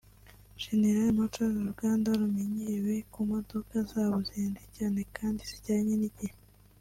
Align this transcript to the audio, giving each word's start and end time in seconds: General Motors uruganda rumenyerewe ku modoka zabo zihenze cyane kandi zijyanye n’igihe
General 0.61 1.09
Motors 1.17 1.55
uruganda 1.61 2.09
rumenyerewe 2.19 2.95
ku 3.11 3.19
modoka 3.31 3.75
zabo 3.91 4.17
zihenze 4.27 4.65
cyane 4.77 4.99
kandi 5.17 5.41
zijyanye 5.49 5.95
n’igihe 5.97 6.35